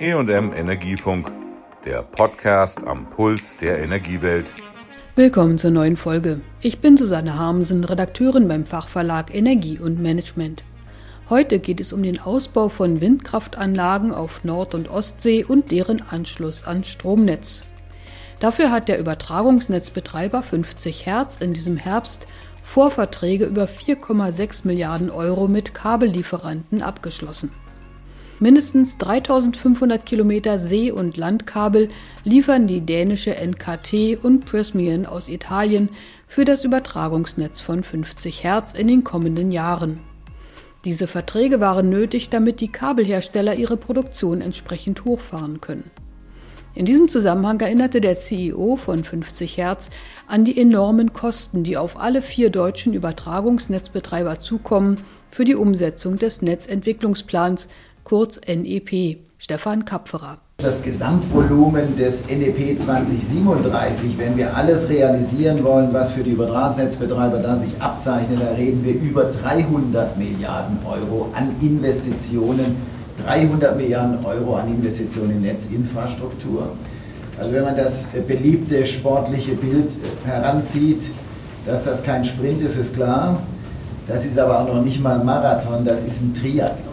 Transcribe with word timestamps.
EM 0.00 0.52
Energiefunk, 0.52 1.28
der 1.84 2.02
Podcast 2.02 2.78
am 2.86 3.10
Puls 3.10 3.56
der 3.56 3.80
Energiewelt. 3.80 4.54
Willkommen 5.16 5.58
zur 5.58 5.72
neuen 5.72 5.96
Folge. 5.96 6.40
Ich 6.60 6.78
bin 6.78 6.96
Susanne 6.96 7.36
Harmsen, 7.36 7.82
Redakteurin 7.82 8.46
beim 8.46 8.64
Fachverlag 8.64 9.34
Energie 9.34 9.80
und 9.80 10.00
Management. 10.00 10.62
Heute 11.28 11.58
geht 11.58 11.80
es 11.80 11.92
um 11.92 12.04
den 12.04 12.20
Ausbau 12.20 12.68
von 12.68 13.00
Windkraftanlagen 13.00 14.14
auf 14.14 14.44
Nord- 14.44 14.76
und 14.76 14.88
Ostsee 14.88 15.42
und 15.42 15.72
deren 15.72 16.00
Anschluss 16.00 16.62
an 16.62 16.84
Stromnetz. 16.84 17.64
Dafür 18.38 18.70
hat 18.70 18.86
der 18.86 19.00
Übertragungsnetzbetreiber 19.00 20.44
50 20.44 21.06
Hertz 21.06 21.38
in 21.38 21.54
diesem 21.54 21.76
Herbst 21.76 22.28
Vorverträge 22.62 23.46
über 23.46 23.64
4,6 23.64 24.64
Milliarden 24.64 25.10
Euro 25.10 25.48
mit 25.48 25.74
Kabellieferanten 25.74 26.82
abgeschlossen. 26.82 27.50
Mindestens 28.40 28.98
3500 28.98 30.06
Kilometer 30.06 30.60
See- 30.60 30.92
und 30.92 31.16
Landkabel 31.16 31.88
liefern 32.22 32.68
die 32.68 32.80
dänische 32.80 33.34
NKT 33.34 34.22
und 34.22 34.44
Prysmian 34.44 35.06
aus 35.06 35.28
Italien 35.28 35.88
für 36.28 36.44
das 36.44 36.62
Übertragungsnetz 36.62 37.60
von 37.60 37.82
50 37.82 38.44
Hertz 38.44 38.74
in 38.74 38.86
den 38.86 39.02
kommenden 39.02 39.50
Jahren. 39.50 39.98
Diese 40.84 41.08
Verträge 41.08 41.58
waren 41.58 41.90
nötig, 41.90 42.30
damit 42.30 42.60
die 42.60 42.70
Kabelhersteller 42.70 43.56
ihre 43.56 43.76
Produktion 43.76 44.40
entsprechend 44.40 45.04
hochfahren 45.04 45.60
können. 45.60 45.90
In 46.76 46.86
diesem 46.86 47.08
Zusammenhang 47.08 47.58
erinnerte 47.58 48.00
der 48.00 48.14
CEO 48.14 48.76
von 48.76 49.02
50 49.02 49.56
Hertz 49.56 49.90
an 50.28 50.44
die 50.44 50.60
enormen 50.60 51.12
Kosten, 51.12 51.64
die 51.64 51.76
auf 51.76 51.98
alle 51.98 52.22
vier 52.22 52.50
deutschen 52.50 52.94
Übertragungsnetzbetreiber 52.94 54.38
zukommen 54.38 54.94
für 55.28 55.44
die 55.44 55.56
Umsetzung 55.56 56.18
des 56.18 56.40
Netzentwicklungsplans 56.40 57.68
kurz 58.08 58.40
NEP, 58.46 59.18
Stefan 59.36 59.84
Kapferer. 59.84 60.38
Das 60.56 60.82
Gesamtvolumen 60.82 61.98
des 61.98 62.26
NEP 62.26 62.80
2037, 62.80 64.16
wenn 64.16 64.34
wir 64.38 64.56
alles 64.56 64.88
realisieren 64.88 65.62
wollen, 65.62 65.92
was 65.92 66.12
für 66.12 66.22
die 66.22 66.30
Übertragungsnetzbetreiber 66.30 67.38
da 67.38 67.54
sich 67.54 67.82
abzeichnet, 67.82 68.40
da 68.40 68.54
reden 68.54 68.82
wir 68.82 68.94
über 68.94 69.24
300 69.24 70.16
Milliarden 70.16 70.78
Euro 70.86 71.28
an 71.34 71.54
Investitionen, 71.60 72.76
300 73.26 73.76
Milliarden 73.76 74.24
Euro 74.24 74.54
an 74.54 74.68
Investitionen 74.68 75.32
in 75.32 75.42
Netzinfrastruktur. 75.42 76.70
Also 77.38 77.52
wenn 77.52 77.64
man 77.64 77.76
das 77.76 78.06
beliebte 78.26 78.86
sportliche 78.86 79.52
Bild 79.52 79.92
heranzieht, 80.24 81.10
dass 81.66 81.84
das 81.84 82.02
kein 82.04 82.24
Sprint 82.24 82.62
ist, 82.62 82.78
ist 82.78 82.94
klar. 82.94 83.42
Das 84.06 84.24
ist 84.24 84.38
aber 84.38 84.60
auch 84.60 84.74
noch 84.74 84.82
nicht 84.82 85.02
mal 85.02 85.20
ein 85.20 85.26
Marathon, 85.26 85.84
das 85.84 86.06
ist 86.06 86.22
ein 86.22 86.32
Triathlon. 86.32 86.87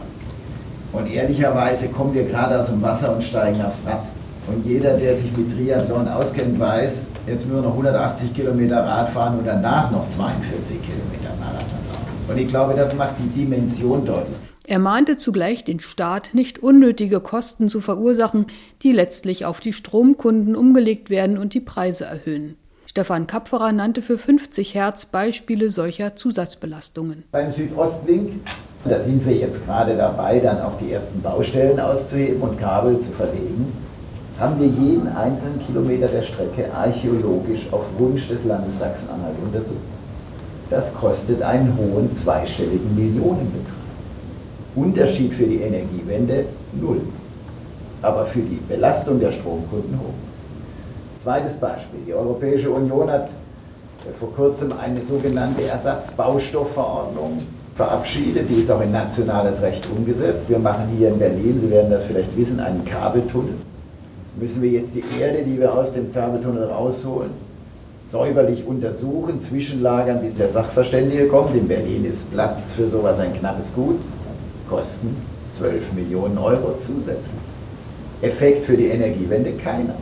Und 0.95 1.11
ehrlicherweise 1.11 1.89
kommen 1.89 2.13
wir 2.13 2.23
gerade 2.23 2.59
aus 2.59 2.67
dem 2.67 2.81
Wasser 2.81 3.13
und 3.13 3.23
steigen 3.23 3.61
aufs 3.61 3.85
Rad. 3.85 4.07
Und 4.47 4.65
jeder, 4.65 4.97
der 4.97 5.15
sich 5.17 5.35
mit 5.35 5.51
Triathlon 5.51 6.07
auskennt, 6.07 6.59
weiß, 6.59 7.09
jetzt 7.27 7.49
nur 7.49 7.61
noch 7.61 7.71
180 7.71 8.33
Kilometer 8.33 8.77
Rad 8.77 9.09
fahren 9.09 9.39
und 9.39 9.45
danach 9.45 9.91
noch 9.91 10.07
42 10.07 10.81
Kilometer 10.81 11.35
Marathon 11.39 11.79
laufen. 11.89 12.29
Und 12.29 12.37
ich 12.37 12.47
glaube, 12.47 12.75
das 12.75 12.95
macht 12.95 13.15
die 13.19 13.39
Dimension 13.39 14.05
deutlich. 14.05 14.37
Er 14.67 14.79
mahnte 14.79 15.17
zugleich 15.17 15.63
den 15.63 15.79
Staat, 15.79 16.33
nicht 16.33 16.59
unnötige 16.59 17.19
Kosten 17.19 17.69
zu 17.69 17.81
verursachen, 17.81 18.47
die 18.81 18.91
letztlich 18.91 19.45
auf 19.45 19.59
die 19.59 19.73
Stromkunden 19.73 20.55
umgelegt 20.55 21.09
werden 21.09 21.37
und 21.37 21.53
die 21.53 21.59
Preise 21.59 22.05
erhöhen. 22.05 22.55
Stefan 22.87 23.27
Kapferer 23.27 23.73
nannte 23.73 24.01
für 24.01 24.17
50 24.17 24.73
Hertz 24.73 25.05
Beispiele 25.05 25.69
solcher 25.69 26.15
Zusatzbelastungen. 26.15 27.25
Beim 27.31 27.51
Südostlink 27.51 28.31
da 28.87 28.99
sind 28.99 29.25
wir 29.25 29.33
jetzt 29.33 29.65
gerade 29.65 29.95
dabei, 29.97 30.39
dann 30.39 30.61
auch 30.61 30.77
die 30.79 30.91
ersten 30.91 31.21
Baustellen 31.21 31.79
auszuheben 31.79 32.41
und 32.41 32.59
Kabel 32.59 32.99
zu 32.99 33.11
verlegen. 33.11 33.73
Haben 34.39 34.59
wir 34.59 34.67
jeden 34.67 35.07
einzelnen 35.07 35.59
Kilometer 35.65 36.07
der 36.07 36.21
Strecke 36.21 36.71
archäologisch 36.73 37.67
auf 37.71 37.87
Wunsch 37.97 38.27
des 38.27 38.43
Landes 38.43 38.79
Sachsen-Anhalt 38.79 39.35
untersucht. 39.43 39.77
Das 40.69 40.93
kostet 40.93 41.41
einen 41.41 41.75
hohen 41.77 42.11
zweistelligen 42.11 42.95
Millionenbetrag. 42.95 43.73
Unterschied 44.75 45.33
für 45.33 45.45
die 45.45 45.61
Energiewende 45.61 46.45
null, 46.73 47.01
aber 48.01 48.25
für 48.25 48.41
die 48.41 48.59
Belastung 48.67 49.19
der 49.19 49.31
Stromkunden 49.31 49.97
hoch. 49.99 51.21
Zweites 51.23 51.55
Beispiel. 51.55 52.01
Die 52.05 52.13
Europäische 52.13 52.69
Union 52.69 53.09
hat 53.09 53.29
vor 54.19 54.33
kurzem 54.33 54.73
eine 54.73 55.01
sogenannte 55.01 55.63
Ersatzbaustoffverordnung 55.63 57.41
verabschiedet. 57.75 58.49
Die 58.49 58.61
ist 58.61 58.71
auch 58.71 58.81
in 58.81 58.91
nationales 58.91 59.61
Recht 59.61 59.87
umgesetzt. 59.95 60.49
Wir 60.49 60.59
machen 60.59 60.87
hier 60.97 61.09
in 61.09 61.19
Berlin, 61.19 61.59
Sie 61.59 61.69
werden 61.69 61.91
das 61.91 62.05
vielleicht 62.05 62.35
wissen, 62.37 62.59
einen 62.59 62.85
Kabeltunnel. 62.85 63.53
Müssen 64.39 64.61
wir 64.61 64.69
jetzt 64.69 64.95
die 64.95 65.03
Erde, 65.19 65.43
die 65.43 65.59
wir 65.59 65.73
aus 65.73 65.93
dem 65.93 66.11
Kabeltunnel 66.11 66.63
rausholen, 66.63 67.31
säuberlich 68.05 68.65
untersuchen, 68.65 69.39
zwischenlagern, 69.39 70.21
bis 70.21 70.35
der 70.35 70.49
Sachverständige 70.49 71.27
kommt. 71.27 71.55
In 71.55 71.67
Berlin 71.67 72.05
ist 72.05 72.31
Platz 72.31 72.71
für 72.71 72.87
sowas 72.87 73.19
ein 73.19 73.33
knappes 73.33 73.73
Gut. 73.73 73.99
Kosten 74.69 75.15
12 75.51 75.93
Millionen 75.93 76.37
Euro 76.37 76.75
zusätzlich. 76.77 77.31
Effekt 78.21 78.65
für 78.65 78.77
die 78.77 78.87
Energiewende 78.87 79.51
keiner. 79.51 79.95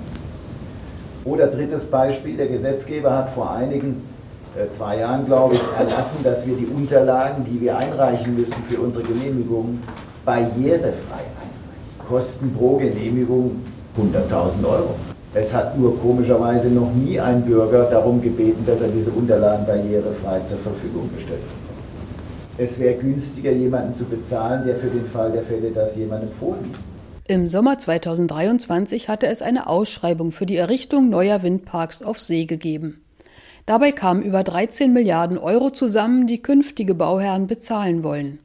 Oder 1.26 1.48
drittes 1.48 1.86
Beispiel, 1.86 2.38
der 2.38 2.48
Gesetzgeber 2.48 3.16
hat 3.16 3.32
vor 3.32 3.52
einigen 3.52 3.90
äh, 3.92 4.13
zwei 4.72 5.00
Jahren, 5.00 5.26
glaube 5.26 5.56
ich, 5.56 5.62
erlassen, 5.78 6.20
dass 6.24 6.46
wir 6.46 6.56
die 6.56 6.68
Unterlagen, 6.68 7.44
die 7.44 7.60
wir 7.62 7.78
einreichen 7.78 8.36
müssen 8.36 8.64
für 8.70 8.80
unsere 8.80 9.04
Genehmigung, 9.04 9.80
barrierefrei 10.26 10.82
einreichen. 10.82 12.08
Kosten 12.08 12.54
pro 12.54 12.78
Genehmigung 12.78 13.62
100.000 13.98 14.64
Euro. 14.66 14.96
Es 15.34 15.52
hat 15.52 15.78
nur 15.80 16.00
komischerweise 16.00 16.70
noch 16.70 16.92
nie 16.94 17.20
ein 17.20 17.44
Bürger 17.44 17.86
darum 17.86 18.22
gebeten, 18.22 18.64
dass 18.68 18.82
er 18.82 18.90
diese 18.90 19.10
Unterlagen 19.10 19.66
barrierefrei 19.66 20.42
zur 20.42 20.58
Verfügung 20.58 21.10
gestellt 21.14 21.42
bekommt. 21.42 21.64
Es 22.60 22.80
wäre 22.80 22.94
günstiger, 22.96 23.52
jemanden 23.52 23.96
zu 23.96 24.06
bezahlen, 24.06 24.64
der 24.68 24.76
für 24.76 24.88
den 24.88 25.08
Fall 25.08 25.32
der 25.32 25.42
Fälle 25.42 25.72
das 25.72 25.96
jemandem 25.96 26.32
vorliest. 26.32 26.84
Im 27.28 27.48
Sommer 27.48 27.80
2023 27.80 29.10
hatte 29.10 29.28
es 29.28 29.42
eine 29.42 29.68
Ausschreibung 29.68 30.32
für 30.32 30.46
die 30.46 30.58
Errichtung 30.58 31.10
neuer 31.10 31.42
Windparks 31.42 32.04
auf 32.04 32.20
See 32.20 32.46
gegeben. 32.46 33.03
Dabei 33.66 33.94
kamen 33.94 34.24
über 34.24 34.44
13 34.44 34.92
Milliarden 34.92 35.38
Euro 35.38 35.70
zusammen, 35.70 36.28
die 36.28 36.42
künftige 36.42 36.96
Bauherren 36.96 37.48
bezahlen 37.48 38.04
wollen. 38.04 38.40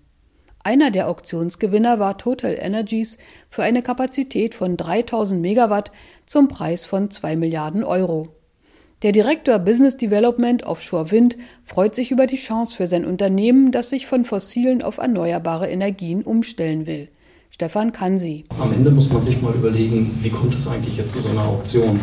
Einer 0.63 0.91
der 0.91 1.09
Auktionsgewinner 1.09 1.99
war 1.99 2.19
Total 2.19 2.57
Energies 2.59 3.19
für 3.49 3.63
eine 3.63 3.83
Kapazität 3.83 4.55
von 4.55 4.77
3000 4.77 5.41
Megawatt 5.41 5.91
zum 6.27 6.47
Preis 6.49 6.85
von 6.85 7.11
2 7.11 7.37
Milliarden 7.37 7.85
Euro. 7.85 8.29
Der 9.03 9.13
Direktor 9.13 9.59
Business 9.61 9.97
Development 9.97 10.65
Offshore 10.67 11.11
Wind 11.11 11.37
freut 11.65 11.95
sich 11.95 12.11
über 12.11 12.27
die 12.27 12.37
Chance 12.37 12.77
für 12.77 12.87
sein 12.87 13.05
Unternehmen, 13.05 13.71
das 13.71 13.91
sich 13.91 14.07
von 14.07 14.25
fossilen 14.25 14.83
auf 14.83 14.99
erneuerbare 14.99 15.69
Energien 15.69 16.23
umstellen 16.23 16.87
will. 16.87 17.09
Stefan 17.51 17.93
Kansi. 17.93 18.45
Am 18.61 18.73
Ende 18.73 18.91
muss 18.91 19.11
man 19.11 19.23
sich 19.23 19.43
mal 19.43 19.53
überlegen, 19.53 20.17
wie 20.23 20.31
kommt 20.31 20.55
es 20.55 20.69
eigentlich 20.69 20.97
jetzt 20.97 21.13
zu 21.13 21.21
so 21.21 21.29
einer 21.29 21.45
Auktion 21.45 21.99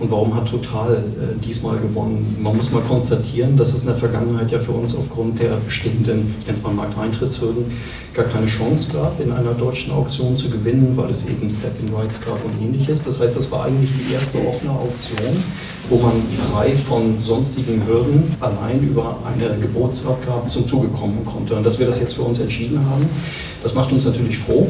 und 0.00 0.10
warum 0.10 0.34
hat 0.34 0.48
Total 0.48 0.96
äh, 0.96 1.44
diesmal 1.44 1.78
gewonnen? 1.78 2.36
Man 2.40 2.56
muss 2.56 2.72
mal 2.72 2.82
konstatieren, 2.82 3.56
dass 3.56 3.74
es 3.74 3.82
in 3.82 3.88
der 3.88 3.96
Vergangenheit 3.96 4.50
ja 4.50 4.58
für 4.58 4.72
uns 4.72 4.96
aufgrund 4.96 5.40
der 5.40 5.56
bestehenden 5.64 6.34
Markteintrittshürden 6.74 7.64
gar 8.14 8.24
keine 8.24 8.46
Chance 8.46 8.94
gab, 8.94 9.20
in 9.20 9.30
einer 9.30 9.52
deutschen 9.52 9.92
Auktion 9.92 10.36
zu 10.36 10.50
gewinnen, 10.50 10.94
weil 10.96 11.10
es 11.10 11.28
eben 11.28 11.50
Step-in-Rights 11.50 12.24
gab 12.24 12.42
und 12.44 12.62
ähnliches. 12.62 13.04
Das 13.04 13.20
heißt, 13.20 13.36
das 13.36 13.50
war 13.50 13.66
eigentlich 13.66 13.90
die 13.90 14.14
erste 14.14 14.38
offene 14.38 14.72
Auktion, 14.72 15.44
wo 15.90 15.98
man 15.98 16.12
frei 16.50 16.72
von 16.72 17.20
sonstigen 17.20 17.86
Hürden 17.86 18.34
allein 18.40 18.82
über 18.82 19.18
eine 19.24 19.58
Gebotsabgabe 19.58 20.48
zum 20.48 20.66
Zuge 20.66 20.88
kommen 20.88 21.24
konnte. 21.26 21.54
Und 21.54 21.64
dass 21.64 21.78
wir 21.78 21.86
das 21.86 22.00
jetzt 22.00 22.14
für 22.14 22.22
uns 22.22 22.40
entschieden 22.40 22.80
haben, 22.90 23.06
das 23.66 23.74
macht 23.74 23.90
uns 23.90 24.04
natürlich 24.04 24.38
froh, 24.38 24.68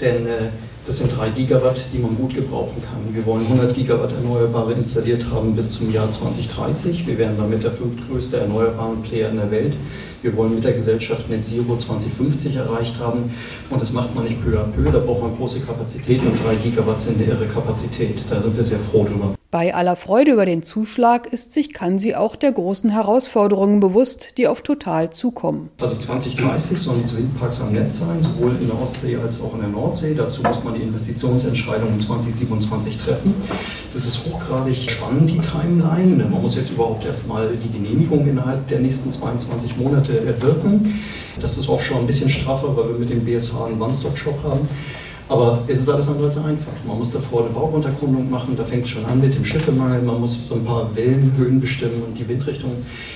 denn 0.00 0.28
äh, 0.28 0.50
das 0.86 0.98
sind 0.98 1.10
drei 1.16 1.30
Gigawatt, 1.30 1.80
die 1.92 1.98
man 1.98 2.14
gut 2.14 2.32
gebrauchen 2.32 2.80
kann. 2.80 3.12
Wir 3.12 3.26
wollen 3.26 3.44
100 3.44 3.74
Gigawatt 3.74 4.12
Erneuerbare 4.12 4.74
installiert 4.74 5.26
haben 5.32 5.56
bis 5.56 5.78
zum 5.78 5.92
Jahr 5.92 6.08
2030. 6.08 7.04
Wir 7.08 7.18
werden 7.18 7.34
damit 7.36 7.64
der 7.64 7.72
fünftgrößte 7.72 8.36
erneuerbaren 8.36 9.02
Player 9.02 9.28
in 9.28 9.38
der 9.38 9.50
Welt. 9.50 9.74
Wir 10.22 10.36
wollen 10.36 10.54
mit 10.54 10.64
der 10.64 10.72
Gesellschaft 10.72 11.28
Net 11.30 11.44
Zero 11.44 11.76
2050 11.76 12.54
erreicht 12.54 13.00
haben. 13.00 13.34
Und 13.70 13.82
das 13.82 13.92
macht 13.92 14.14
man 14.14 14.22
nicht 14.22 14.40
peu 14.40 14.56
à 14.56 14.66
peu. 14.66 14.88
Da 14.92 15.00
braucht 15.00 15.22
man 15.22 15.36
große 15.36 15.58
Kapazitäten 15.58 16.28
und 16.28 16.38
drei 16.44 16.54
Gigawatt 16.54 17.02
sind 17.02 17.20
eine 17.20 17.28
irre 17.28 17.46
Kapazität. 17.46 18.22
Da 18.30 18.40
sind 18.40 18.56
wir 18.56 18.62
sehr 18.62 18.78
froh 18.78 19.02
drüber. 19.02 19.34
Bei 19.52 19.74
aller 19.74 19.96
Freude 19.96 20.32
über 20.32 20.46
den 20.46 20.62
Zuschlag 20.62 21.30
ist 21.30 21.52
sich 21.52 21.74
Kansi 21.74 22.14
auch 22.14 22.36
der 22.36 22.52
großen 22.52 22.88
Herausforderungen 22.88 23.80
bewusst, 23.80 24.38
die 24.38 24.48
auf 24.48 24.62
Total 24.62 25.10
zukommen. 25.10 25.68
Also 25.78 25.94
2030 25.94 26.78
sollen 26.78 27.02
die 27.06 27.18
Windparks 27.18 27.60
am 27.60 27.74
Netz 27.74 27.98
sein, 27.98 28.22
sowohl 28.22 28.56
in 28.58 28.68
der 28.68 28.80
Ostsee 28.80 29.18
als 29.18 29.42
auch 29.42 29.52
in 29.52 29.60
der 29.60 29.68
Nordsee. 29.68 30.14
Dazu 30.14 30.42
muss 30.42 30.64
man 30.64 30.72
die 30.72 30.80
Investitionsentscheidungen 30.80 32.00
2027 32.00 32.96
treffen. 32.96 33.34
Das 33.92 34.06
ist 34.06 34.24
hochgradig 34.24 34.90
spannend, 34.90 35.30
die 35.30 35.40
Timeline. 35.40 36.24
Man 36.24 36.40
muss 36.40 36.56
jetzt 36.56 36.70
überhaupt 36.70 37.04
erstmal 37.04 37.54
die 37.54 37.70
Genehmigung 37.70 38.26
innerhalb 38.26 38.66
der 38.68 38.80
nächsten 38.80 39.10
22 39.10 39.76
Monate 39.76 40.18
erwirken. 40.24 40.98
Das 41.40 41.58
ist 41.58 41.68
auch 41.68 41.82
schon 41.82 41.98
ein 41.98 42.06
bisschen 42.06 42.30
straffer, 42.30 42.74
weil 42.74 42.88
wir 42.88 42.98
mit 42.98 43.10
dem 43.10 43.26
BSH 43.26 43.66
einen 43.66 43.82
One-Stop-Shop 43.82 44.42
haben. 44.44 44.66
Aber 45.32 45.64
es 45.66 45.80
ist 45.80 45.88
alles 45.88 46.10
andere 46.10 46.26
als 46.26 46.36
einfach. 46.36 46.74
Man 46.86 46.98
muss 46.98 47.10
davor 47.10 47.44
eine 47.44 47.54
Bauuntergrundung 47.54 48.28
machen, 48.28 48.54
da 48.54 48.64
fängt 48.64 48.84
es 48.84 48.90
schon 48.90 49.06
an 49.06 49.18
mit 49.18 49.34
dem 49.34 49.46
Schiffemangel, 49.46 50.02
man 50.02 50.20
muss 50.20 50.46
so 50.46 50.56
ein 50.56 50.64
paar 50.66 50.94
Wellenhöhen 50.94 51.58
bestimmen 51.58 52.02
und 52.06 52.18
die 52.18 52.28
Windrichtung 52.28 52.72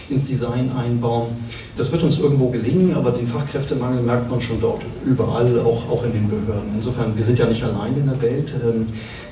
ins 0.08 0.26
Design 0.26 0.72
einbauen. 0.74 1.26
Das 1.76 1.92
wird 1.92 2.02
uns 2.02 2.18
irgendwo 2.18 2.48
gelingen, 2.48 2.94
aber 2.94 3.10
den 3.10 3.26
Fachkräftemangel 3.26 4.00
merkt 4.00 4.30
man 4.30 4.40
schon 4.40 4.62
dort 4.62 4.80
überall, 5.04 5.60
auch, 5.60 5.90
auch 5.90 6.04
in 6.04 6.14
den 6.14 6.30
Behörden. 6.30 6.70
Insofern, 6.74 7.14
wir 7.18 7.22
sind 7.22 7.38
ja 7.38 7.44
nicht 7.44 7.62
allein 7.62 7.94
in 7.98 8.06
der 8.06 8.22
Welt. 8.22 8.54
Ähm, 8.64 8.86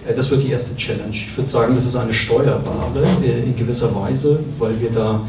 äh, 0.07 0.13
das 0.13 0.31
wird 0.31 0.43
die 0.43 0.51
erste 0.51 0.77
Challenge. 0.77 1.09
Ich 1.11 1.35
würde 1.39 1.49
sagen, 1.49 1.75
das 1.75 1.87
ist 1.87 1.97
eine 1.97 2.13
steuerbare 2.13 3.03
äh, 3.25 3.45
in 3.45 3.57
gewisser 3.57 3.95
Weise, 3.97 4.41
weil 4.59 4.79
wir 4.83 4.91
da 4.91 5.27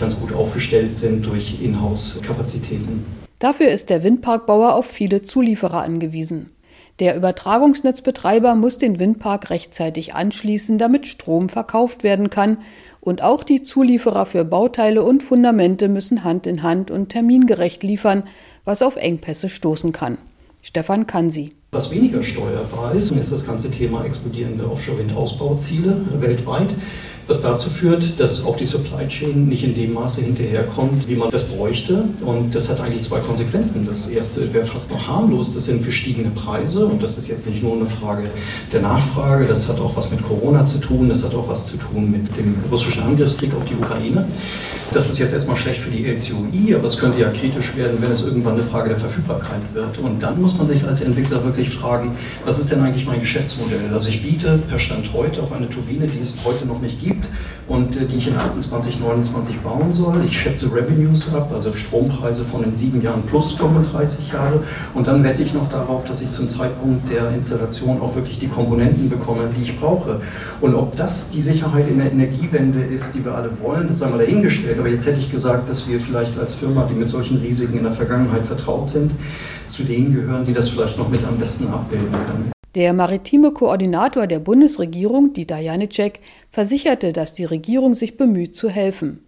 ganz 0.00 0.18
gut 0.18 0.32
aufgestellt 0.32 0.96
sind 0.96 1.26
durch 1.26 1.62
Inhouse-Kapazitäten. 1.62 3.04
Dafür 3.38 3.68
ist 3.68 3.90
der 3.90 4.02
Windparkbauer 4.02 4.74
auf 4.74 4.86
viele 4.86 5.20
Zulieferer 5.20 5.82
angewiesen. 5.82 6.55
Der 6.98 7.14
Übertragungsnetzbetreiber 7.14 8.54
muss 8.54 8.78
den 8.78 8.98
Windpark 8.98 9.50
rechtzeitig 9.50 10.14
anschließen, 10.14 10.78
damit 10.78 11.06
Strom 11.06 11.48
verkauft 11.48 12.02
werden 12.02 12.30
kann, 12.30 12.58
und 13.00 13.22
auch 13.22 13.44
die 13.44 13.62
Zulieferer 13.62 14.26
für 14.26 14.44
Bauteile 14.44 15.04
und 15.04 15.22
Fundamente 15.22 15.88
müssen 15.88 16.24
Hand 16.24 16.46
in 16.46 16.64
Hand 16.64 16.90
und 16.90 17.10
termingerecht 17.10 17.84
liefern, 17.84 18.24
was 18.64 18.82
auf 18.82 18.96
Engpässe 18.96 19.48
stoßen 19.48 19.92
kann. 19.92 20.18
Stefan 20.60 21.06
Kansi. 21.06 21.50
Was 21.70 21.92
weniger 21.92 22.24
steuerbar 22.24 22.94
ist, 22.94 23.12
ist 23.12 23.32
das 23.32 23.46
ganze 23.46 23.70
Thema 23.70 24.04
explodierende 24.04 24.68
Offshore-Windausbauziele 24.68 26.20
weltweit 26.20 26.74
was 27.28 27.42
dazu 27.42 27.70
führt, 27.70 28.20
dass 28.20 28.44
auch 28.44 28.56
die 28.56 28.66
Supply 28.66 29.08
Chain 29.08 29.48
nicht 29.48 29.64
in 29.64 29.74
dem 29.74 29.94
Maße 29.94 30.20
hinterherkommt, 30.20 31.08
wie 31.08 31.16
man 31.16 31.30
das 31.30 31.48
bräuchte. 31.48 32.04
Und 32.24 32.54
das 32.54 32.68
hat 32.68 32.80
eigentlich 32.80 33.02
zwei 33.02 33.18
Konsequenzen. 33.18 33.86
Das 33.86 34.08
erste 34.08 34.52
wäre 34.54 34.64
fast 34.64 34.92
noch 34.92 35.08
harmlos, 35.08 35.52
das 35.52 35.66
sind 35.66 35.84
gestiegene 35.84 36.30
Preise. 36.30 36.86
Und 36.86 37.02
das 37.02 37.18
ist 37.18 37.28
jetzt 37.28 37.48
nicht 37.48 37.62
nur 37.62 37.74
eine 37.74 37.86
Frage 37.86 38.30
der 38.72 38.82
Nachfrage, 38.82 39.46
das 39.46 39.68
hat 39.68 39.80
auch 39.80 39.96
was 39.96 40.10
mit 40.10 40.22
Corona 40.22 40.66
zu 40.66 40.78
tun, 40.78 41.08
das 41.08 41.24
hat 41.24 41.34
auch 41.34 41.48
was 41.48 41.66
zu 41.66 41.78
tun 41.78 42.10
mit 42.12 42.36
dem 42.36 42.54
russischen 42.70 43.02
Angriffskrieg 43.02 43.54
auf 43.54 43.64
die 43.64 43.74
Ukraine. 43.74 44.26
Das 44.94 45.10
ist 45.10 45.18
jetzt 45.18 45.32
erstmal 45.32 45.56
schlecht 45.56 45.80
für 45.80 45.90
die 45.90 46.04
LCOI, 46.04 46.76
aber 46.76 46.86
es 46.86 46.98
könnte 46.98 47.20
ja 47.20 47.30
kritisch 47.30 47.76
werden, 47.76 47.98
wenn 48.00 48.12
es 48.12 48.24
irgendwann 48.24 48.54
eine 48.54 48.62
Frage 48.62 48.90
der 48.90 48.98
Verfügbarkeit 48.98 49.60
wird. 49.74 49.98
Und 49.98 50.22
dann 50.22 50.40
muss 50.40 50.56
man 50.56 50.68
sich 50.68 50.84
als 50.84 51.00
Entwickler 51.00 51.44
wirklich 51.44 51.70
fragen, 51.70 52.12
was 52.44 52.60
ist 52.60 52.70
denn 52.70 52.80
eigentlich 52.80 53.04
mein 53.04 53.18
Geschäftsmodell? 53.18 53.92
Also 53.92 54.10
ich 54.10 54.22
biete 54.22 54.58
per 54.68 54.78
Stand 54.78 55.12
heute 55.12 55.42
auf 55.42 55.52
eine 55.52 55.68
Turbine, 55.68 56.06
die 56.06 56.20
es 56.20 56.36
heute 56.44 56.66
noch 56.66 56.80
nicht 56.80 57.02
gibt, 57.02 57.15
gibt 57.16 57.28
und 57.68 57.96
äh, 57.96 58.04
die 58.06 58.16
ich 58.16 58.28
in 58.28 58.36
28, 58.36 59.00
29 59.00 59.60
bauen 59.60 59.92
soll. 59.92 60.24
Ich 60.24 60.38
schätze 60.38 60.72
Revenues 60.74 61.34
ab, 61.34 61.50
also 61.52 61.74
Strompreise 61.74 62.44
von 62.44 62.62
den 62.62 62.76
sieben 62.76 63.02
Jahren 63.02 63.22
plus 63.22 63.52
35 63.52 64.32
Jahre. 64.32 64.62
Und 64.94 65.08
dann 65.08 65.24
wette 65.24 65.42
ich 65.42 65.54
noch 65.54 65.68
darauf, 65.68 66.04
dass 66.04 66.22
ich 66.22 66.30
zum 66.30 66.48
Zeitpunkt 66.48 67.10
der 67.10 67.30
Installation 67.30 68.00
auch 68.00 68.14
wirklich 68.14 68.38
die 68.38 68.48
Komponenten 68.48 69.08
bekomme, 69.08 69.50
die 69.56 69.62
ich 69.62 69.78
brauche. 69.78 70.20
Und 70.60 70.74
ob 70.74 70.96
das 70.96 71.30
die 71.30 71.42
Sicherheit 71.42 71.88
in 71.88 71.98
der 71.98 72.12
Energiewende 72.12 72.80
ist, 72.80 73.14
die 73.14 73.24
wir 73.24 73.34
alle 73.34 73.50
wollen, 73.60 73.88
das 73.88 73.98
sei 73.98 74.08
mal 74.08 74.18
dahingestellt. 74.18 74.78
Aber 74.78 74.88
jetzt 74.88 75.06
hätte 75.06 75.18
ich 75.18 75.30
gesagt, 75.30 75.68
dass 75.68 75.88
wir 75.88 76.00
vielleicht 76.00 76.38
als 76.38 76.54
Firma, 76.54 76.86
die 76.88 76.94
mit 76.94 77.10
solchen 77.10 77.38
Risiken 77.38 77.78
in 77.78 77.84
der 77.84 77.92
Vergangenheit 77.92 78.46
vertraut 78.46 78.90
sind, 78.90 79.12
zu 79.68 79.82
denen 79.82 80.14
gehören, 80.14 80.44
die 80.44 80.52
das 80.52 80.68
vielleicht 80.68 80.98
noch 80.98 81.08
mit 81.08 81.24
am 81.24 81.36
besten 81.38 81.68
abbilden 81.68 82.12
können. 82.12 82.55
Der 82.76 82.92
maritime 82.92 83.52
Koordinator 83.52 84.26
der 84.26 84.38
Bundesregierung, 84.38 85.32
Dieter 85.32 85.56
Janicek, 85.56 86.20
versicherte, 86.50 87.14
dass 87.14 87.32
die 87.32 87.46
Regierung 87.46 87.94
sich 87.94 88.18
bemüht 88.18 88.54
zu 88.54 88.68
helfen. 88.68 89.24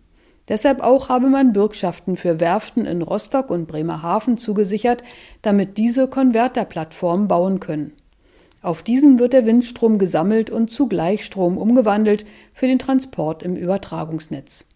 Deshalb 0.49 0.83
auch 0.83 1.09
habe 1.09 1.31
man 1.31 1.55
Bürgschaften 1.55 2.19
für 2.19 2.41
Werften 2.41 2.85
in 2.85 3.01
Rostock 3.01 3.49
und 3.49 3.67
Bremerhaven 3.67 4.37
zugesichert, 4.37 5.03
damit 5.41 5.79
diese 5.79 6.09
Konverterplattformen 6.09 7.27
bauen 7.27 7.59
können. 7.59 7.95
Auf 8.61 8.83
diesen 8.83 9.19
wird 9.19 9.33
der 9.33 9.47
Windstrom 9.47 9.97
gesammelt 9.97 10.51
und 10.51 10.69
zu 10.69 10.87
Gleichstrom 10.87 11.57
umgewandelt 11.57 12.27
für 12.53 12.67
den 12.67 12.79
Transport 12.79 13.43
im 13.43 13.57
Übertragungsnetz. 13.57 14.67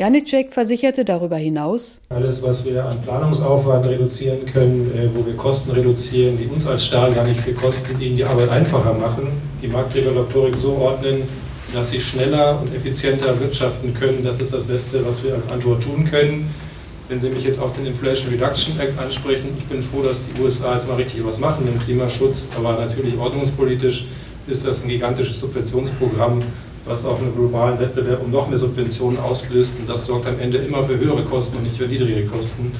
Janicek 0.00 0.50
versicherte 0.54 1.04
darüber 1.04 1.36
hinaus, 1.36 2.00
alles, 2.08 2.42
was 2.42 2.64
wir 2.64 2.86
an 2.86 3.02
Planungsaufwand 3.02 3.84
reduzieren 3.84 4.46
können, 4.46 4.90
äh, 4.96 5.14
wo 5.14 5.26
wir 5.26 5.36
Kosten 5.36 5.72
reduzieren, 5.72 6.38
die 6.38 6.46
uns 6.46 6.66
als 6.66 6.86
Stahl 6.86 7.12
gar 7.12 7.24
nicht 7.24 7.38
viel 7.38 7.52
kosten, 7.52 7.98
die 7.98 8.06
ihnen 8.06 8.16
die 8.16 8.24
Arbeit 8.24 8.48
einfacher 8.48 8.94
machen, 8.94 9.28
die 9.60 9.68
Marktregulatorik 9.68 10.56
so 10.56 10.78
ordnen, 10.78 11.24
dass 11.74 11.90
sie 11.90 12.00
schneller 12.00 12.58
und 12.62 12.74
effizienter 12.74 13.38
wirtschaften 13.40 13.92
können, 13.92 14.24
das 14.24 14.40
ist 14.40 14.54
das 14.54 14.64
Beste, 14.64 15.06
was 15.06 15.22
wir 15.22 15.34
als 15.34 15.50
Antwort 15.50 15.82
tun 15.82 16.06
können. 16.06 16.48
Wenn 17.08 17.20
Sie 17.20 17.28
mich 17.28 17.44
jetzt 17.44 17.60
auf 17.60 17.74
den 17.74 17.84
Inflation 17.84 18.32
Reduction 18.32 18.80
Act 18.80 18.98
ansprechen, 18.98 19.54
ich 19.58 19.64
bin 19.66 19.82
froh, 19.82 20.00
dass 20.00 20.24
die 20.28 20.40
USA 20.40 20.76
jetzt 20.76 20.88
mal 20.88 20.94
richtig 20.94 21.26
was 21.26 21.40
machen 21.40 21.68
im 21.68 21.78
Klimaschutz, 21.78 22.48
aber 22.56 22.72
natürlich 22.80 23.18
ordnungspolitisch 23.18 24.06
ist 24.46 24.66
das 24.66 24.82
ein 24.82 24.88
gigantisches 24.88 25.40
Subventionsprogramm, 25.40 26.40
was 26.84 27.04
auch 27.04 27.20
einen 27.20 27.34
globalen 27.34 27.78
Wettbewerb 27.78 28.22
um 28.24 28.30
noch 28.30 28.48
mehr 28.48 28.58
Subventionen 28.58 29.18
auslöst. 29.18 29.74
Und 29.78 29.88
das 29.88 30.06
sorgt 30.06 30.26
am 30.26 30.38
Ende 30.40 30.58
immer 30.58 30.82
für 30.82 30.98
höhere 30.98 31.24
Kosten 31.24 31.58
und 31.58 31.64
nicht 31.64 31.76
für 31.76 31.86
niedrige 31.86 32.26
Kosten 32.26 32.72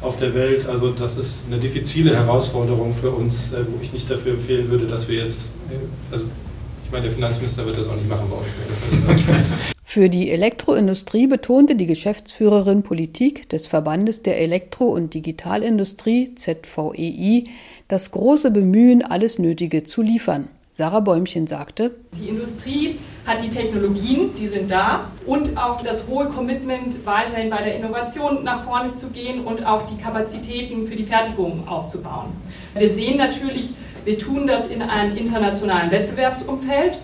auf 0.00 0.16
der 0.16 0.34
Welt. 0.34 0.66
Also 0.66 0.90
das 0.90 1.16
ist 1.16 1.46
eine 1.50 1.60
diffizile 1.60 2.14
Herausforderung 2.14 2.94
für 2.94 3.10
uns, 3.10 3.52
äh, 3.52 3.64
wo 3.66 3.82
ich 3.82 3.92
nicht 3.92 4.10
dafür 4.10 4.32
empfehlen 4.32 4.70
würde, 4.70 4.86
dass 4.86 5.08
wir 5.08 5.18
jetzt, 5.18 5.54
äh, 5.70 6.12
also 6.12 6.26
ich 6.84 6.92
meine, 6.92 7.04
der 7.04 7.12
Finanzminister 7.12 7.66
wird 7.66 7.78
das 7.78 7.88
auch 7.88 7.96
nicht 7.96 8.08
machen 8.08 8.26
bei 8.30 8.36
uns. 8.36 8.56
Für 9.84 10.10
die 10.10 10.30
Elektroindustrie 10.30 11.26
betonte 11.26 11.74
die 11.74 11.86
Geschäftsführerin 11.86 12.82
Politik 12.82 13.48
des 13.48 13.66
Verbandes 13.66 14.22
der 14.22 14.38
Elektro- 14.38 14.92
und 14.92 15.14
Digitalindustrie 15.14 16.34
ZVEI 16.34 17.44
das 17.88 18.10
große 18.10 18.50
Bemühen, 18.50 19.02
alles 19.02 19.38
Nötige 19.38 19.84
zu 19.84 20.02
liefern. 20.02 20.48
Sarah 20.78 21.00
Bäumchen 21.00 21.48
sagte, 21.48 21.90
die 22.12 22.28
Industrie 22.28 23.00
hat 23.26 23.42
die 23.42 23.50
Technologien, 23.50 24.36
die 24.36 24.46
sind 24.46 24.70
da 24.70 25.10
und 25.26 25.60
auch 25.60 25.82
das 25.82 26.06
hohe 26.06 26.26
Commitment, 26.26 27.04
weiterhin 27.04 27.50
bei 27.50 27.62
der 27.62 27.74
Innovation 27.74 28.44
nach 28.44 28.62
vorne 28.62 28.92
zu 28.92 29.08
gehen 29.08 29.40
und 29.40 29.66
auch 29.66 29.86
die 29.86 30.00
Kapazitäten 30.00 30.86
für 30.86 30.94
die 30.94 31.02
Fertigung 31.02 31.66
aufzubauen. 31.66 32.28
Wir 32.76 32.90
sehen 32.90 33.16
natürlich, 33.16 33.70
wir 34.04 34.20
tun 34.20 34.46
das 34.46 34.68
in 34.68 34.80
einem 34.80 35.16
internationalen 35.16 35.90
Wettbewerbsumfeld. 35.90 36.96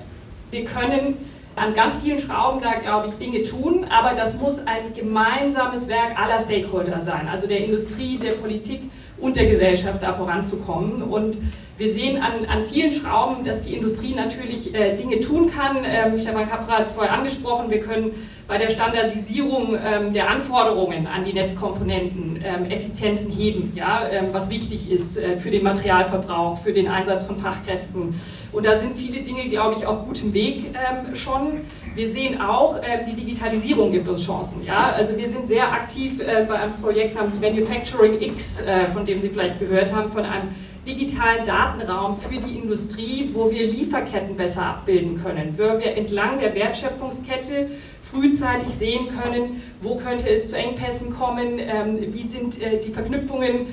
Wir 0.52 0.66
können 0.66 1.16
an 1.56 1.74
ganz 1.74 1.96
vielen 1.96 2.20
Schrauben 2.20 2.60
da, 2.62 2.74
glaube 2.74 3.08
ich, 3.08 3.14
Dinge 3.14 3.42
tun, 3.42 3.86
aber 3.90 4.14
das 4.14 4.38
muss 4.38 4.68
ein 4.68 4.94
gemeinsames 4.94 5.88
Werk 5.88 6.16
aller 6.16 6.38
Stakeholder 6.38 7.00
sein, 7.00 7.28
also 7.28 7.48
der 7.48 7.64
Industrie, 7.64 8.18
der 8.18 8.34
Politik 8.34 8.82
und 9.18 9.34
der 9.34 9.46
Gesellschaft 9.46 10.00
da 10.00 10.12
voranzukommen. 10.12 11.02
Und 11.02 11.38
wir 11.76 11.92
sehen 11.92 12.22
an, 12.22 12.44
an 12.46 12.64
vielen 12.64 12.92
Schrauben, 12.92 13.44
dass 13.44 13.62
die 13.62 13.74
Industrie 13.74 14.14
natürlich 14.14 14.74
äh, 14.74 14.96
Dinge 14.96 15.20
tun 15.20 15.50
kann. 15.50 15.78
Ähm, 15.84 16.16
Stefan 16.16 16.48
Kapra 16.48 16.78
hat 16.78 16.82
es 16.82 16.92
vorher 16.92 17.12
angesprochen, 17.12 17.68
wir 17.70 17.80
können 17.80 18.12
bei 18.46 18.58
der 18.58 18.70
Standardisierung 18.70 19.76
ähm, 19.84 20.12
der 20.12 20.30
Anforderungen 20.30 21.08
an 21.08 21.24
die 21.24 21.32
Netzkomponenten 21.32 22.38
ähm, 22.44 22.70
Effizienzen 22.70 23.32
heben, 23.32 23.72
ja, 23.74 24.06
ähm, 24.08 24.26
was 24.32 24.50
wichtig 24.50 24.90
ist 24.90 25.16
äh, 25.16 25.36
für 25.36 25.50
den 25.50 25.64
Materialverbrauch, 25.64 26.58
für 26.58 26.72
den 26.72 26.86
Einsatz 26.86 27.24
von 27.24 27.38
Fachkräften. 27.40 28.20
Und 28.52 28.66
da 28.66 28.76
sind 28.76 28.96
viele 28.96 29.22
Dinge, 29.22 29.48
glaube 29.48 29.74
ich, 29.76 29.86
auf 29.86 30.06
gutem 30.06 30.32
Weg 30.32 30.66
ähm, 30.74 31.16
schon. 31.16 31.62
Wir 31.96 32.08
sehen 32.08 32.40
auch, 32.40 32.76
äh, 32.76 33.04
die 33.08 33.16
Digitalisierung 33.16 33.90
gibt 33.90 34.08
uns 34.08 34.24
Chancen. 34.24 34.64
Ja? 34.64 34.92
Also 34.96 35.16
wir 35.16 35.28
sind 35.28 35.48
sehr 35.48 35.72
aktiv 35.72 36.20
äh, 36.20 36.44
bei 36.46 36.54
einem 36.54 36.74
Projekt 36.74 37.16
namens 37.16 37.40
Manufacturing 37.40 38.20
X, 38.20 38.60
äh, 38.60 38.86
von 38.92 39.06
dem 39.06 39.18
Sie 39.18 39.30
vielleicht 39.30 39.58
gehört 39.58 39.92
haben, 39.92 40.12
von 40.12 40.24
einem 40.24 40.50
digitalen 40.86 41.44
Datenraum 41.44 42.16
für 42.18 42.38
die 42.38 42.58
Industrie, 42.58 43.30
wo 43.32 43.50
wir 43.50 43.66
Lieferketten 43.66 44.36
besser 44.36 44.66
abbilden 44.66 45.22
können, 45.22 45.56
wo 45.56 45.78
wir 45.78 45.96
entlang 45.96 46.38
der 46.38 46.54
Wertschöpfungskette 46.54 47.70
frühzeitig 48.02 48.68
sehen 48.68 49.08
können, 49.20 49.62
wo 49.80 49.96
könnte 49.96 50.28
es 50.28 50.50
zu 50.50 50.56
Engpässen 50.56 51.14
kommen, 51.14 51.58
ähm, 51.58 52.12
wie 52.12 52.22
sind 52.22 52.60
äh, 52.62 52.80
die 52.80 52.92
Verknüpfungen. 52.92 53.66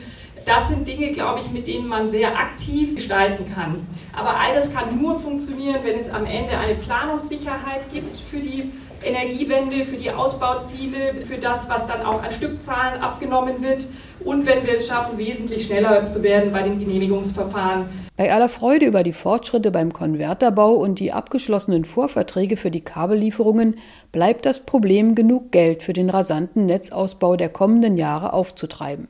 Das 0.45 0.69
sind 0.69 0.87
Dinge, 0.87 1.11
glaube 1.11 1.41
ich, 1.41 1.51
mit 1.51 1.67
denen 1.67 1.87
man 1.87 2.09
sehr 2.09 2.35
aktiv 2.35 2.95
gestalten 2.95 3.53
kann. 3.53 3.85
Aber 4.17 4.39
all 4.39 4.55
das 4.55 4.73
kann 4.73 4.99
nur 4.99 5.19
funktionieren, 5.19 5.81
wenn 5.83 5.99
es 5.99 6.09
am 6.09 6.25
Ende 6.25 6.57
eine 6.57 6.73
Planungssicherheit 6.75 7.93
gibt 7.93 8.17
für 8.17 8.39
die 8.39 8.71
Energiewende, 9.03 9.83
für 9.83 9.97
die 9.97 10.09
Ausbauziele, 10.09 11.23
für 11.25 11.37
das, 11.37 11.69
was 11.69 11.85
dann 11.87 12.03
auch 12.03 12.23
an 12.23 12.31
Stückzahlen 12.31 13.01
abgenommen 13.01 13.61
wird 13.61 13.87
und 14.23 14.45
wenn 14.45 14.65
wir 14.65 14.75
es 14.75 14.87
schaffen, 14.87 15.17
wesentlich 15.17 15.65
schneller 15.65 16.05
zu 16.07 16.23
werden 16.23 16.51
bei 16.51 16.63
den 16.63 16.79
Genehmigungsverfahren. 16.79 17.85
Bei 18.17 18.31
aller 18.31 18.49
Freude 18.49 18.85
über 18.85 19.03
die 19.03 19.13
Fortschritte 19.13 19.71
beim 19.71 19.93
Konverterbau 19.93 20.73
und 20.73 20.99
die 20.99 21.11
abgeschlossenen 21.11 21.85
Vorverträge 21.85 22.57
für 22.57 22.71
die 22.71 22.81
Kabellieferungen 22.81 23.77
bleibt 24.11 24.45
das 24.45 24.59
Problem, 24.59 25.15
genug 25.15 25.51
Geld 25.51 25.83
für 25.83 25.93
den 25.93 26.09
rasanten 26.09 26.65
Netzausbau 26.65 27.35
der 27.35 27.49
kommenden 27.49 27.97
Jahre 27.97 28.33
aufzutreiben. 28.33 29.07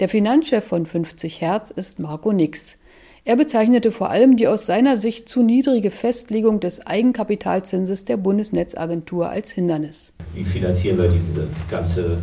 Der 0.00 0.08
Finanzchef 0.10 0.64
von 0.64 0.84
50 0.84 1.40
Hertz 1.40 1.70
ist 1.70 1.98
Marco 1.98 2.32
Nix. 2.32 2.78
Er 3.24 3.36
bezeichnete 3.36 3.90
vor 3.90 4.10
allem 4.10 4.36
die 4.36 4.46
aus 4.46 4.66
seiner 4.66 4.96
Sicht 4.96 5.28
zu 5.28 5.42
niedrige 5.42 5.90
Festlegung 5.90 6.60
des 6.60 6.86
Eigenkapitalzinses 6.86 8.04
der 8.04 8.18
Bundesnetzagentur 8.18 9.28
als 9.30 9.50
Hindernis. 9.50 10.12
Wie 10.34 10.44
finanzieren 10.44 10.98
wir 10.98 11.08
diese 11.08 11.48
ganze 11.68 12.18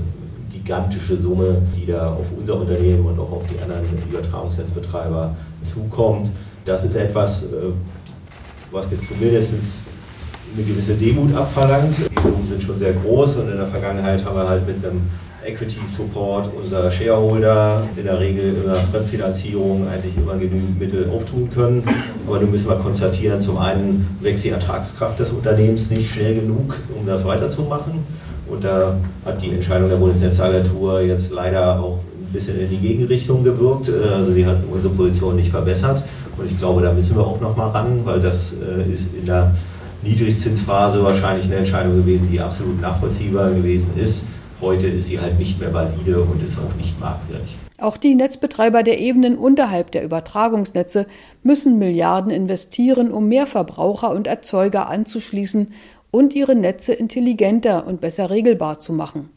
gigantische 0.63 1.17
Summe, 1.17 1.61
die 1.75 1.85
da 1.85 2.13
auf 2.13 2.25
unser 2.37 2.55
Unternehmen 2.55 3.05
und 3.05 3.19
auch 3.19 3.31
auf 3.31 3.43
die 3.49 3.61
anderen 3.61 3.85
Übertragungsnetzbetreiber 4.09 5.35
zukommt. 5.63 6.31
Das 6.65 6.83
ist 6.83 6.95
etwas, 6.95 7.51
äh, 7.51 7.71
was 8.71 8.89
mir 8.89 8.99
zumindest 8.99 9.87
eine 10.55 10.65
gewisse 10.65 10.95
Demut 10.95 11.35
abverlangt. 11.35 11.95
Die 11.97 12.21
Summen 12.21 12.47
sind 12.47 12.61
schon 12.61 12.77
sehr 12.77 12.93
groß 12.93 13.37
und 13.37 13.51
in 13.51 13.57
der 13.57 13.67
Vergangenheit 13.67 14.23
haben 14.25 14.37
wir 14.37 14.47
halt 14.47 14.65
mit 14.65 14.85
einem 14.85 15.01
Equity 15.45 15.85
Support 15.85 16.49
unser 16.55 16.89
Shareholder 16.89 17.83
in 17.97 18.05
der 18.05 18.19
Regel 18.19 18.55
in 18.55 18.63
der 18.63 18.75
Fremdfinanzierung 18.75 19.87
eigentlich 19.89 20.15
immer 20.15 20.35
genügend 20.35 20.79
Mittel 20.79 21.09
auftun 21.09 21.49
können. 21.49 21.83
Aber 22.25 22.39
nun 22.39 22.51
müssen 22.51 22.69
wir 22.69 22.77
konstatieren, 22.77 23.39
zum 23.41 23.57
einen 23.57 24.07
wächst 24.21 24.45
die 24.45 24.49
Ertragskraft 24.49 25.19
des 25.19 25.31
Unternehmens 25.31 25.89
nicht 25.89 26.09
schnell 26.13 26.35
genug, 26.35 26.79
um 26.97 27.05
das 27.05 27.25
weiterzumachen. 27.25 28.05
Und 28.47 28.63
da 28.63 28.97
hat 29.25 29.41
die 29.41 29.51
Entscheidung 29.51 29.89
der 29.89 29.97
Bundesnetzagentur 29.97 31.01
jetzt 31.01 31.31
leider 31.31 31.79
auch 31.79 31.99
ein 31.99 32.33
bisschen 32.33 32.59
in 32.59 32.69
die 32.69 32.77
Gegenrichtung 32.77 33.43
gewirkt. 33.43 33.89
Also 33.89 34.33
die 34.33 34.45
hat 34.45 34.57
unsere 34.71 34.93
Position 34.93 35.35
nicht 35.35 35.49
verbessert. 35.49 36.03
Und 36.37 36.49
ich 36.49 36.57
glaube, 36.57 36.81
da 36.81 36.91
müssen 36.91 37.15
wir 37.15 37.25
auch 37.25 37.39
noch 37.39 37.55
mal 37.55 37.69
ran, 37.69 38.01
weil 38.05 38.19
das 38.19 38.53
äh, 38.53 38.91
ist 38.91 39.15
in 39.15 39.25
der 39.25 39.53
Niedrigzinsphase 40.01 41.03
wahrscheinlich 41.03 41.45
eine 41.45 41.55
Entscheidung 41.55 41.95
gewesen, 41.95 42.29
die 42.31 42.39
absolut 42.39 42.81
nachvollziehbar 42.81 43.51
gewesen 43.51 43.91
ist. 43.97 44.25
Heute 44.59 44.87
ist 44.87 45.07
sie 45.07 45.19
halt 45.19 45.37
nicht 45.39 45.59
mehr 45.59 45.73
valide 45.73 46.21
und 46.21 46.43
ist 46.43 46.57
auch 46.57 46.75
nicht 46.77 46.99
marktgerecht. 46.99 47.57
Auch 47.79 47.97
die 47.97 48.15
Netzbetreiber 48.15 48.81
der 48.81 48.99
Ebenen 48.99 49.37
unterhalb 49.37 49.91
der 49.91 50.03
Übertragungsnetze 50.03 51.05
müssen 51.41 51.79
Milliarden 51.79 52.31
investieren, 52.31 53.11
um 53.11 53.27
mehr 53.27 53.45
Verbraucher 53.45 54.11
und 54.11 54.25
Erzeuger 54.25 54.89
anzuschließen 54.89 55.73
und 56.13 56.35
ihre 56.35 56.53
Netze 56.53 56.93
intelligenter 56.93 57.87
und 57.87 57.99
besser 57.99 58.29
regelbar 58.29 58.77
zu 58.77 58.93
machen. 58.93 59.31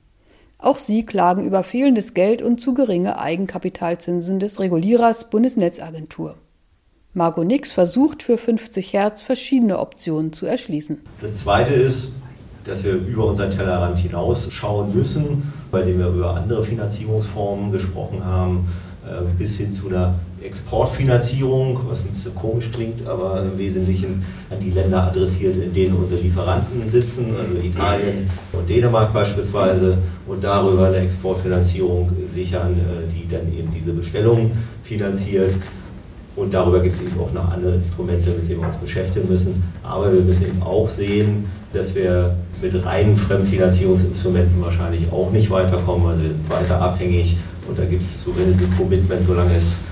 Auch 0.59 0.79
sie 0.79 1.07
klagen 1.07 1.43
über 1.43 1.65
fehlendes 1.65 2.13
Geld 2.13 2.43
und 2.43 2.61
zu 2.61 2.75
geringe 2.75 3.19
Eigenkapitalzinsen 3.19 4.41
des 4.41 4.61
Regulierers 4.61 5.31
Bundesnetzagentur. 5.31 6.35
Margot 7.15 7.47
Nix 7.47 7.73
versucht 7.73 8.23
für 8.23 8.37
50 8.37 8.93
Hertz 8.93 9.23
verschiedene 9.23 9.79
Optionen 9.79 10.35
zu 10.35 10.45
erschließen. 10.45 11.01
Das 11.23 11.39
zweite 11.39 11.73
ist, 11.73 12.17
dass 12.65 12.85
wir 12.85 12.93
über 12.93 13.25
unseren 13.25 13.51
Tellerrand 13.51 13.99
hinausschauen 13.99 14.95
müssen, 14.95 15.51
bei 15.71 15.81
dem 15.81 15.99
wir 15.99 16.09
über 16.09 16.35
andere 16.37 16.63
Finanzierungsformen 16.63 17.73
gesprochen 17.73 18.23
haben, 18.23 18.69
äh, 19.07 19.23
bis 19.39 19.57
hin 19.57 19.73
zu 19.73 19.89
einer 19.89 20.19
Exportfinanzierung, 20.47 21.81
was 21.89 22.05
ein 22.05 22.13
bisschen 22.13 22.35
komisch 22.35 22.71
klingt, 22.73 23.07
aber 23.07 23.43
im 23.43 23.59
Wesentlichen 23.59 24.25
an 24.51 24.59
die 24.61 24.71
Länder 24.71 25.05
adressiert, 25.05 25.57
in 25.57 25.73
denen 25.73 25.97
unsere 25.97 26.21
Lieferanten 26.21 26.89
sitzen, 26.89 27.35
also 27.37 27.61
Italien 27.63 28.31
und 28.53 28.69
Dänemark 28.69 29.13
beispielsweise, 29.13 29.99
und 30.27 30.43
darüber 30.43 30.87
eine 30.89 30.99
Exportfinanzierung 30.99 32.11
sichern, 32.29 32.75
äh, 32.75 33.13
die 33.13 33.29
dann 33.29 33.53
eben 33.53 33.71
diese 33.71 33.93
Bestellung 33.93 34.53
finanziert. 34.83 35.55
Und 36.35 36.53
darüber 36.53 36.81
gibt 36.81 36.95
es 36.95 37.01
eben 37.01 37.19
auch 37.19 37.33
noch 37.33 37.51
andere 37.51 37.75
Instrumente, 37.75 38.29
mit 38.31 38.49
denen 38.49 38.61
wir 38.61 38.67
uns 38.67 38.77
beschäftigen 38.77 39.27
müssen. 39.29 39.63
Aber 39.83 40.13
wir 40.13 40.21
müssen 40.21 40.49
eben 40.49 40.63
auch 40.63 40.89
sehen, 40.89 41.47
dass 41.73 41.95
wir 41.95 42.37
mit 42.61 42.85
reinen 42.85 43.17
Fremdfinanzierungsinstrumenten 43.17 44.63
wahrscheinlich 44.63 45.11
auch 45.11 45.31
nicht 45.31 45.51
weiterkommen. 45.51 46.07
Also 46.07 46.23
wir 46.23 46.31
sind 46.31 46.51
weiter 46.51 46.81
abhängig 46.81 47.37
und 47.67 47.79
da 47.79 47.85
gibt 47.85 48.03
es 48.03 48.23
zumindest 48.23 48.61
ein 48.63 48.77
Commitment, 48.77 49.23
solange 49.23 49.57
es 49.57 49.85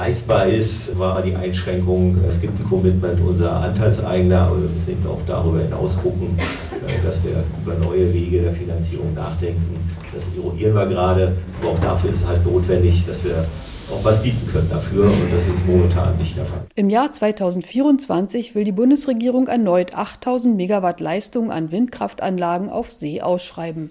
leistbar 0.00 0.46
ist, 0.46 0.98
war 0.98 1.20
die 1.20 1.36
Einschränkung. 1.36 2.16
Es 2.26 2.40
gibt 2.40 2.58
ein 2.58 2.64
Commitment 2.64 3.20
unserer 3.20 3.56
Anteilseigner, 3.56 4.46
aber 4.46 4.62
wir 4.62 4.70
müssen 4.70 4.92
eben 4.92 5.06
auch 5.06 5.20
darüber 5.26 5.60
hinaus 5.60 5.98
gucken, 5.98 6.38
äh, 6.38 7.04
dass 7.04 7.22
wir 7.22 7.44
über 7.62 7.74
neue 7.84 8.12
Wege 8.12 8.40
der 8.40 8.52
Finanzierung 8.52 9.12
nachdenken. 9.12 9.76
Das 10.14 10.26
eruieren 10.34 10.74
wir 10.74 10.86
gerade, 10.86 11.36
aber 11.60 11.72
auch 11.72 11.78
dafür 11.80 12.10
ist 12.10 12.22
es 12.22 12.26
halt 12.26 12.44
notwendig, 12.46 13.06
dass 13.06 13.24
wir 13.24 13.44
auch 13.92 14.02
was 14.02 14.22
bieten 14.22 14.46
können 14.50 14.70
dafür 14.70 15.04
und 15.04 15.32
das 15.36 15.46
ist 15.46 15.66
momentan 15.66 16.16
nicht 16.16 16.36
der 16.36 16.46
Fall. 16.46 16.64
Im 16.76 16.88
Jahr 16.88 17.10
2024 17.10 18.54
will 18.54 18.64
die 18.64 18.72
Bundesregierung 18.72 19.48
erneut 19.48 19.94
8000 19.94 20.56
Megawatt 20.56 21.00
Leistung 21.00 21.50
an 21.50 21.72
Windkraftanlagen 21.72 22.70
auf 22.70 22.90
See 22.90 23.20
ausschreiben. 23.20 23.90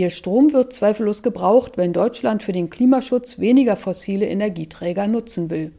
Ihr 0.00 0.08
Strom 0.08 0.54
wird 0.54 0.72
zweifellos 0.72 1.22
gebraucht, 1.22 1.76
wenn 1.76 1.92
Deutschland 1.92 2.42
für 2.42 2.52
den 2.52 2.70
Klimaschutz 2.70 3.38
weniger 3.38 3.76
fossile 3.76 4.26
Energieträger 4.26 5.06
nutzen 5.06 5.50
will. 5.50 5.72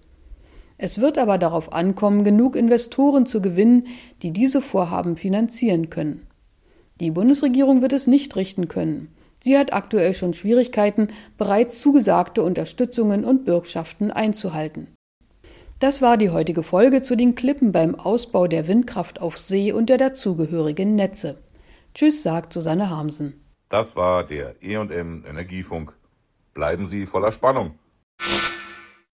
Es 0.78 1.02
wird 1.02 1.18
aber 1.18 1.40
darauf 1.40 1.74
ankommen, 1.74 2.24
genug 2.24 2.56
Investoren 2.56 3.26
zu 3.26 3.42
gewinnen, 3.42 3.88
die 4.22 4.30
diese 4.30 4.62
Vorhaben 4.62 5.18
finanzieren 5.18 5.90
können. 5.90 6.28
Die 7.00 7.10
Bundesregierung 7.10 7.82
wird 7.82 7.94
es 7.94 8.06
nicht 8.06 8.36
richten 8.36 8.68
können. 8.68 9.08
Sie 9.40 9.58
hat 9.58 9.74
aktuell 9.74 10.14
schon 10.14 10.36
Schwierigkeiten, 10.36 11.08
bereits 11.40 11.80
zugesagte 11.80 12.44
Unterstützungen 12.44 13.26
und 13.26 13.44
Bürgschaften 13.44 14.12
einzuhalten. 14.12 14.86
Das 15.80 16.04
war 16.04 16.18
die 16.18 16.30
heutige 16.30 16.62
Folge 16.62 17.02
zu 17.02 17.16
den 17.16 17.34
Klippen 17.34 17.72
beim 17.72 17.96
Ausbau 17.96 18.46
der 18.46 18.68
Windkraft 18.68 19.20
auf 19.20 19.40
See 19.40 19.72
und 19.72 19.90
der 19.90 19.98
dazugehörigen 19.98 20.94
Netze. 20.94 21.40
Tschüss, 21.96 22.22
sagt 22.22 22.54
Susanne 22.54 22.92
Harmsen. 22.92 23.41
Das 23.72 23.96
war 23.96 24.26
der 24.26 24.62
EM 24.62 25.24
Energiefunk. 25.26 25.94
Bleiben 26.54 26.86
Sie 26.86 27.06
voller 27.06 27.32
Spannung. 27.32 27.80